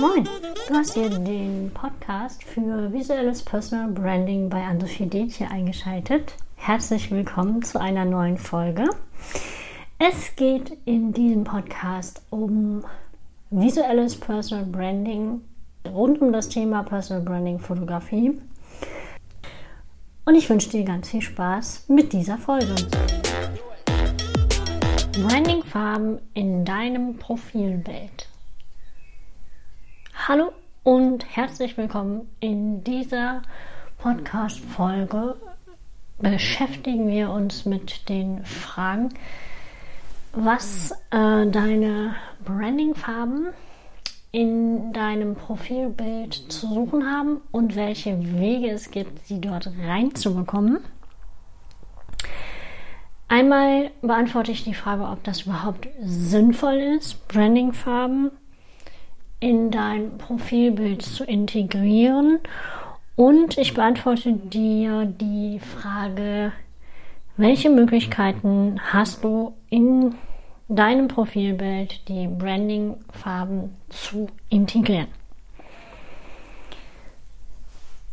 [0.00, 0.26] Moin,
[0.66, 6.36] du hast hier den Podcast für visuelles Personal Branding bei Anne-Sophie Detje eingeschaltet.
[6.56, 8.88] Herzlich willkommen zu einer neuen Folge.
[9.98, 12.82] Es geht in diesem Podcast um
[13.50, 15.42] visuelles Personal Branding
[15.86, 18.40] rund um das Thema Personal Branding Fotografie.
[20.24, 22.74] Und ich wünsche dir ganz viel Spaß mit dieser Folge.
[25.12, 28.29] Brandingfarben in deinem Profilbild.
[30.30, 30.52] Hallo
[30.84, 32.30] und herzlich willkommen.
[32.38, 33.42] In dieser
[33.98, 35.34] Podcast-Folge
[36.20, 39.08] beschäftigen wir uns mit den Fragen,
[40.32, 43.48] was äh, deine Brandingfarben
[44.30, 50.78] in deinem Profilbild zu suchen haben und welche Wege es gibt, sie dort reinzubekommen.
[53.26, 58.30] Einmal beantworte ich die Frage, ob das überhaupt sinnvoll ist, Brandingfarben
[59.40, 62.38] in dein Profilbild zu integrieren.
[63.16, 66.52] Und ich beantworte dir die Frage,
[67.36, 70.14] welche Möglichkeiten hast du in
[70.68, 75.08] deinem Profilbild die Branding-Farben zu integrieren?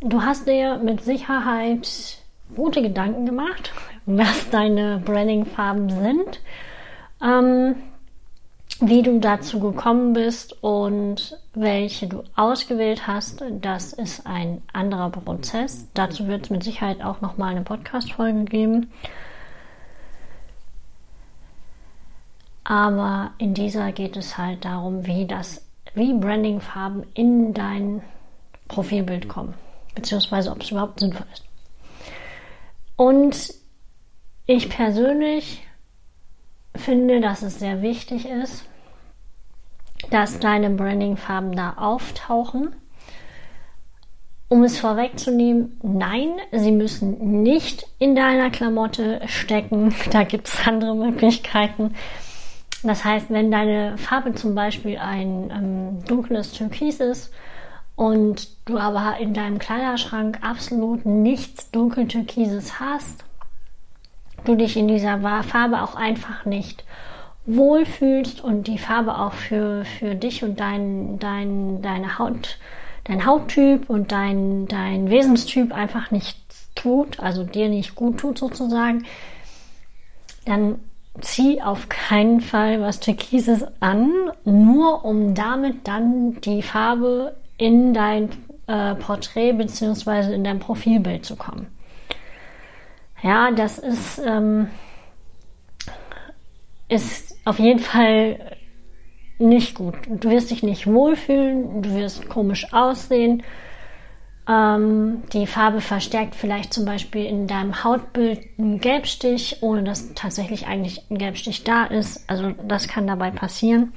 [0.00, 2.18] Du hast dir mit Sicherheit
[2.54, 3.72] gute Gedanken gemacht,
[4.06, 6.40] was deine Branding-Farben sind.
[7.22, 7.76] Ähm,
[8.80, 15.88] wie du dazu gekommen bist und welche du ausgewählt hast, das ist ein anderer Prozess.
[15.94, 18.92] Dazu wird es mit Sicherheit auch nochmal eine Podcast-Folge geben.
[22.62, 28.02] Aber in dieser geht es halt darum, wie das, wie Branding-Farben in dein
[28.68, 29.54] Profilbild kommen,
[29.94, 31.44] beziehungsweise ob es überhaupt sinnvoll ist.
[32.96, 33.54] Und
[34.46, 35.62] ich persönlich
[36.88, 38.64] finde, dass es sehr wichtig ist,
[40.10, 42.74] dass deine Branding-Farben da auftauchen.
[44.48, 49.94] Um es vorwegzunehmen, nein, sie müssen nicht in deiner Klamotte stecken.
[50.10, 51.94] Da gibt es andere Möglichkeiten.
[52.82, 57.34] Das heißt, wenn deine Farbe zum Beispiel ein ähm, dunkles Türkis ist
[57.96, 63.27] und du aber in deinem Kleiderschrank absolut nichts dunkel-türkises hast,
[64.44, 66.84] du dich in dieser Farbe auch einfach nicht
[67.46, 72.58] wohlfühlst und die Farbe auch für, für dich und dein, dein, deine Haut,
[73.04, 79.06] dein Hauttyp und dein, dein Wesenstyp einfach nichts tut, also dir nicht gut tut sozusagen,
[80.44, 80.78] dann
[81.20, 84.12] zieh auf keinen Fall was Türkises an,
[84.44, 88.28] nur um damit dann die Farbe in dein
[88.66, 91.66] äh, Porträt beziehungsweise in dein Profilbild zu kommen.
[93.22, 94.68] Ja, das ist, ähm,
[96.88, 98.56] ist auf jeden Fall
[99.38, 99.94] nicht gut.
[100.08, 103.42] Du wirst dich nicht wohlfühlen, du wirst komisch aussehen.
[104.48, 110.66] Ähm, die Farbe verstärkt vielleicht zum Beispiel in deinem Hautbild einen Gelbstich, ohne dass tatsächlich
[110.66, 112.28] eigentlich ein Gelbstich da ist.
[112.28, 113.92] Also das kann dabei passieren.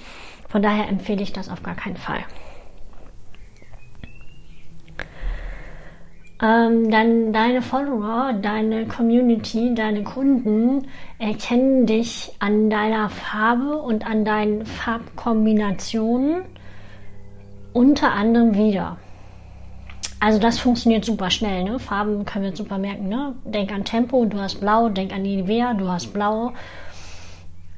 [0.49, 2.25] Von daher empfehle ich das auf gar keinen Fall.
[6.41, 10.87] Ähm, dann deine Follower, deine Community, deine Kunden
[11.19, 16.43] erkennen dich an deiner Farbe und an deinen Farbkombinationen
[17.73, 18.97] unter anderem wieder.
[20.19, 21.63] Also das funktioniert super schnell.
[21.63, 21.79] Ne?
[21.79, 23.09] Farben können wir super merken.
[23.09, 23.35] Ne?
[23.43, 24.89] Denk an Tempo, du hast blau.
[24.89, 26.53] Denk an Nivea, du hast blau.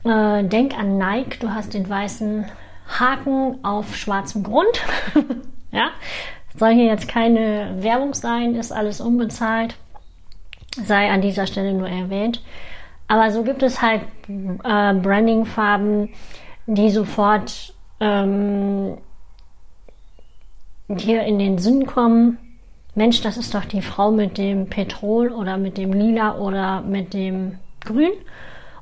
[0.03, 2.45] Äh, denk an Nike, du hast den weißen
[2.99, 4.81] Haken auf schwarzem Grund.
[5.71, 5.91] ja,
[6.55, 9.75] soll hier jetzt keine Werbung sein, ist alles unbezahlt,
[10.83, 12.41] sei an dieser Stelle nur erwähnt.
[13.07, 16.09] Aber so gibt es halt äh, Branding-Farben,
[16.65, 18.97] die sofort ähm,
[20.87, 22.37] dir in den Sinn kommen.
[22.95, 27.13] Mensch, das ist doch die Frau mit dem Petrol oder mit dem Lila oder mit
[27.13, 28.11] dem Grün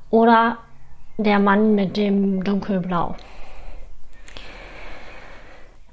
[0.10, 0.58] oder
[1.18, 3.16] der Mann mit dem Dunkelblau.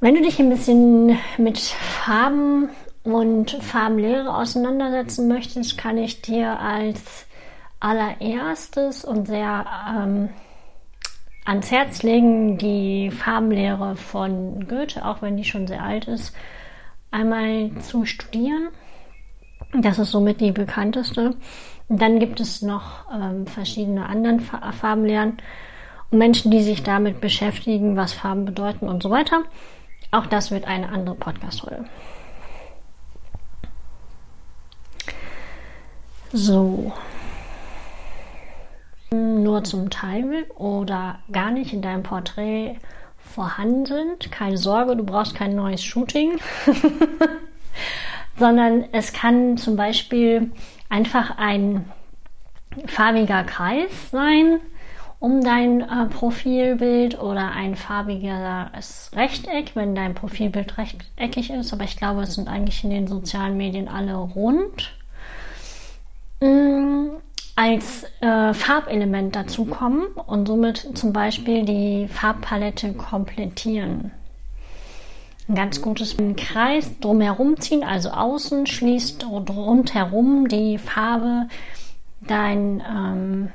[0.00, 2.68] Wenn du dich ein bisschen mit Farben
[3.02, 7.26] und Farbenlehre auseinandersetzen möchtest, kann ich dir als
[7.80, 10.28] allererstes und sehr ähm,
[11.44, 16.32] ans Herz legen die Farbenlehre von Goethe, auch wenn die schon sehr alt ist,
[17.10, 18.68] einmal zu studieren.
[19.80, 21.34] Das ist somit die bekannteste.
[21.88, 25.38] Und dann gibt es noch ähm, verschiedene anderen Farbenlehren
[26.10, 29.42] und Menschen, die sich damit beschäftigen, was Farben bedeuten und so weiter.
[30.10, 31.84] Auch das wird eine andere Podcast-Folge.
[36.32, 36.92] So.
[39.10, 42.76] Nur zum Teil oder gar nicht in deinem Porträt
[43.18, 44.30] vorhanden sind.
[44.30, 46.38] Keine Sorge, du brauchst kein neues Shooting,
[48.38, 50.50] sondern es kann zum Beispiel
[50.88, 51.90] einfach ein
[52.86, 54.60] farbiger Kreis sein
[55.20, 61.72] um dein äh, Profilbild oder ein farbiges Rechteck, wenn dein Profilbild rechteckig ist.
[61.72, 64.94] Aber ich glaube, es sind eigentlich in den sozialen Medien alle rund.
[66.40, 67.08] Mm,
[67.56, 74.12] als äh, Farbelement dazu kommen und somit zum Beispiel die Farbpalette komplettieren.
[75.48, 81.48] Ein ganz gutes Kreis drumherum ziehen, also außen schließt rundherum die Farbe
[82.20, 83.48] dein ähm,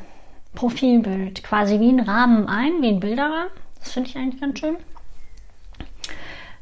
[0.56, 3.50] Profilbild, quasi wie ein Rahmen ein, wie ein Bilderrahmen.
[3.80, 4.78] Das finde ich eigentlich ganz schön.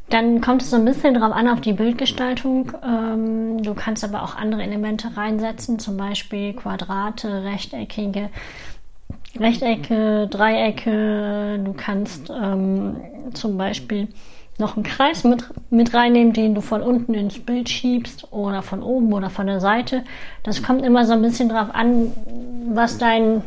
[0.09, 2.73] Dann kommt es so ein bisschen drauf an auf die Bildgestaltung.
[2.85, 8.29] Ähm, du kannst aber auch andere Elemente reinsetzen, zum Beispiel Quadrate, rechteckige
[9.39, 11.59] Rechtecke, Dreiecke.
[11.63, 12.97] Du kannst ähm,
[13.33, 14.09] zum Beispiel
[14.57, 18.83] noch einen Kreis mit, mit reinnehmen, den du von unten ins Bild schiebst oder von
[18.83, 20.03] oben oder von der Seite.
[20.43, 22.11] Das kommt immer so ein bisschen drauf an,
[22.73, 23.41] was dein,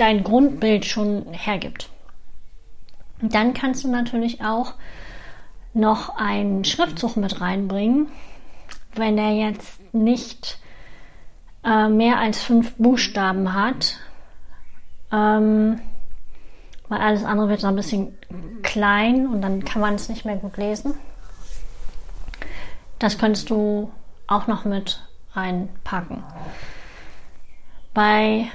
[0.00, 1.90] dein Grundbild schon hergibt.
[3.22, 4.74] dann kannst du natürlich auch
[5.74, 8.08] noch einen Schriftzug mit reinbringen,
[8.94, 10.58] wenn er jetzt nicht
[11.64, 13.98] äh, mehr als fünf Buchstaben hat.
[15.12, 15.80] Ähm,
[16.88, 18.18] weil alles andere wird so ein bisschen
[18.62, 20.94] klein und dann kann man es nicht mehr gut lesen.
[22.98, 23.92] Das könntest du
[24.26, 25.02] auch noch mit
[25.34, 26.22] reinpacken.
[27.94, 28.50] Bei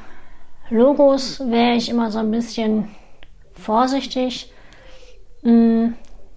[0.69, 2.89] Logos wäre ich immer so ein bisschen
[3.53, 4.51] vorsichtig,
[5.43, 5.93] mh, mm,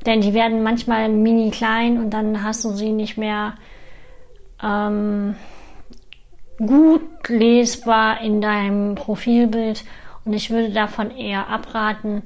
[0.07, 3.55] denn die werden manchmal mini klein und dann hast du sie nicht mehr
[4.63, 5.35] ähm,
[6.59, 9.85] gut lesbar in deinem Profilbild.
[10.25, 12.23] Und ich würde davon eher abraten,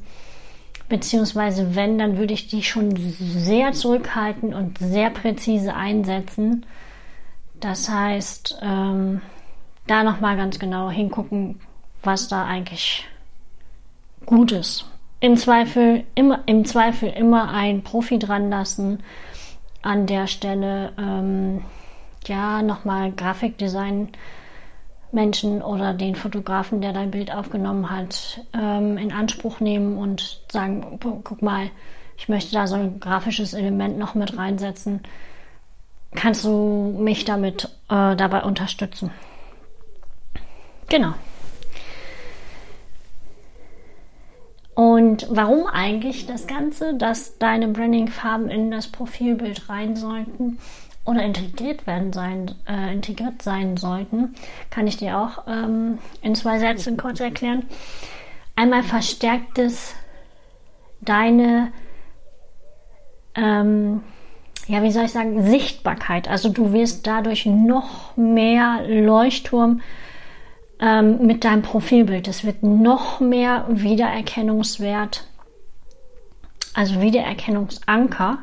[0.89, 6.67] beziehungsweise wenn, dann würde ich die schon sehr zurückhalten und sehr präzise einsetzen.
[7.61, 9.21] Das heißt, ähm,
[9.87, 11.61] da nochmal ganz genau hingucken,
[12.03, 13.07] was da eigentlich
[14.27, 14.87] gut ist.
[15.21, 19.03] Im Zweifel immer, im Zweifel immer ein Profi dran lassen.
[19.83, 21.63] An der Stelle, ähm,
[22.27, 24.09] ja, nochmal Grafikdesign
[25.13, 30.99] Menschen oder den Fotografen, der dein Bild aufgenommen hat, ähm, in Anspruch nehmen und sagen,
[31.01, 31.71] guck mal,
[32.17, 35.01] ich möchte da so ein grafisches Element noch mit reinsetzen.
[36.15, 39.11] Kannst du mich damit äh, dabei unterstützen?
[40.89, 41.15] Genau.
[44.75, 50.59] Und warum eigentlich das Ganze, dass deine Branding-Farben in das Profilbild rein sollten?
[51.05, 54.35] oder integriert werden sein, äh, integriert sein sollten,
[54.71, 57.65] kann ich dir auch ähm, in zwei Sätzen kurz erklären.
[58.55, 59.95] Einmal verstärkt es
[61.01, 61.73] deine,
[63.35, 64.03] ähm,
[64.69, 66.29] ja, wie soll ich sagen, Sichtbarkeit.
[66.29, 69.81] Also du wirst dadurch noch mehr Leuchtturm
[70.83, 72.29] ähm, mit deinem Profilbild.
[72.29, 75.27] Es wird noch mehr Wiedererkennungswert,
[76.75, 78.39] also Wiedererkennungsanker.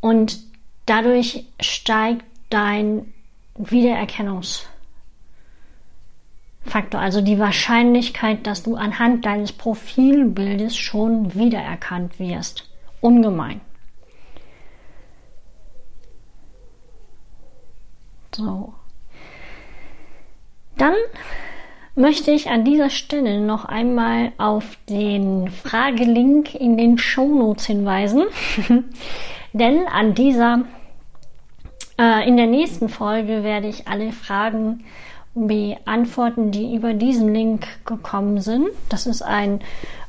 [0.00, 0.52] Und
[0.86, 3.14] Dadurch steigt dein
[3.54, 4.68] Wiedererkennungsfaktor,
[7.00, 12.68] also die Wahrscheinlichkeit, dass du anhand deines Profilbildes schon wiedererkannt wirst.
[13.00, 13.60] Ungemein.
[18.34, 18.74] So.
[20.76, 20.94] Dann
[21.94, 28.24] möchte ich an dieser Stelle noch einmal auf den Fragelink in den Shownotes hinweisen.
[29.52, 30.64] Denn an dieser,
[31.98, 34.84] äh, in der nächsten Folge werde ich alle Fragen
[35.34, 38.68] beantworten, die über diesen Link gekommen sind.
[38.88, 39.60] Das ist ein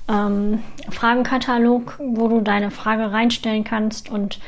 [0.09, 0.59] ähm,
[0.89, 4.39] Fragenkatalog, wo du deine Frage reinstellen kannst und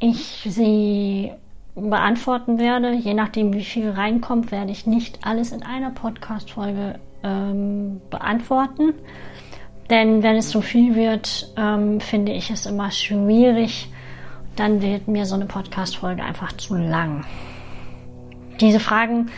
[0.00, 1.32] ich sie
[1.80, 2.92] beantworten werde.
[2.92, 8.94] Je nachdem, wie viel reinkommt, werde ich nicht alles in einer Podcast-Folge ähm, beantworten.
[9.90, 13.88] Denn wenn es zu viel wird, ähm, finde ich es immer schwierig,
[14.56, 17.24] dann wird mir so eine Podcast-Folge einfach zu lang.
[18.60, 19.30] Diese Fragen,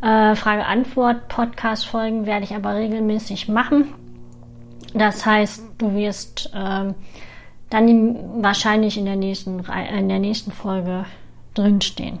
[0.00, 3.92] äh, Frage-Antwort-Podcast-Folgen werde ich aber regelmäßig machen.
[4.94, 6.92] Das heißt, du wirst äh,
[7.68, 11.04] dann wahrscheinlich in der nächsten, in der nächsten Folge
[11.54, 12.18] drinstehen.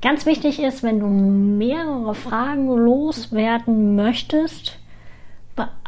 [0.00, 4.78] Ganz wichtig ist, wenn du mehrere Fragen loswerden möchtest,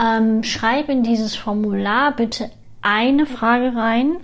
[0.01, 2.51] ähm, schreib in dieses Formular bitte
[2.83, 4.17] eine Frage rein,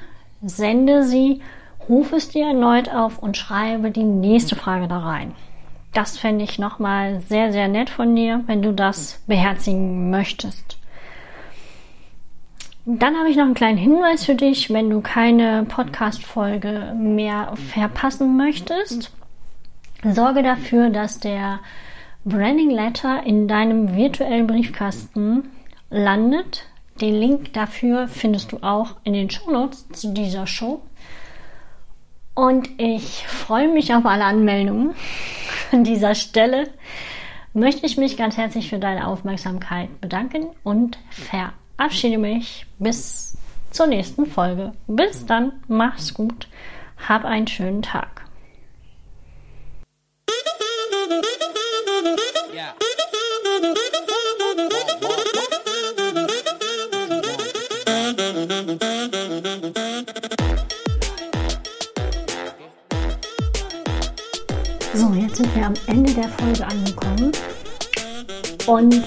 [0.43, 1.41] sende sie,
[1.89, 5.35] rufe es dir erneut auf und schreibe die nächste Frage da rein.
[5.93, 10.79] Das fände ich nochmal sehr, sehr nett von dir, wenn du das beherzigen möchtest.
[12.89, 18.37] Dann habe ich noch einen kleinen Hinweis für dich, wenn du keine Podcast-Folge mehr verpassen
[18.37, 19.11] möchtest.
[20.05, 21.59] Sorge dafür, dass der
[22.25, 25.51] Branding Letter in deinem virtuellen Briefkasten
[25.91, 26.69] landet.
[27.01, 30.81] Den Link dafür findest du auch in den Show Notes zu dieser Show.
[32.37, 34.95] Und ich freue mich auf alle Anmeldungen.
[35.73, 36.69] An dieser Stelle
[37.53, 43.37] möchte ich mich ganz herzlich für deine Aufmerksamkeit bedanken und verabschieden verabschiede mich bis
[43.71, 44.73] zur nächsten Folge.
[44.87, 46.49] Bis dann, mach's gut,
[47.09, 48.25] hab einen schönen Tag.
[64.95, 67.33] So, jetzt sind wir am Ende der Folge angekommen.
[68.67, 69.05] Und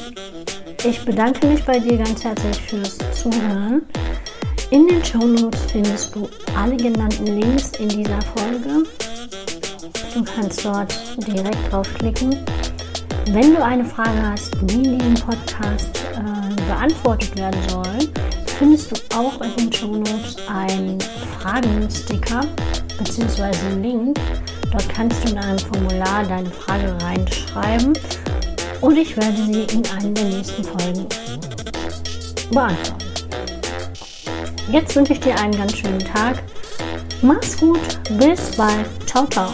[0.83, 3.81] ich bedanke mich bei dir ganz herzlich fürs Zuhören.
[4.71, 8.83] In den Show Notes findest du alle genannten Links in dieser Folge.
[10.13, 10.93] Du kannst dort
[11.27, 12.37] direkt draufklicken.
[13.31, 18.09] Wenn du eine Frage hast, die in diesem Podcast äh, beantwortet werden soll,
[18.57, 20.99] findest du auch in den Show Notes einen
[21.39, 22.41] Fragensticker
[22.97, 23.43] bzw.
[23.43, 24.19] einen Link.
[24.71, 27.93] Dort kannst du in einem Formular deine Frage reinschreiben
[28.81, 31.07] und ich werde sie in einer der nächsten Folgen
[32.51, 32.99] beantworten.
[34.71, 36.43] Jetzt wünsche ich dir einen ganz schönen Tag.
[37.21, 37.79] Mach's gut,
[38.17, 38.87] bis bald.
[39.07, 39.53] Ciao, ciao.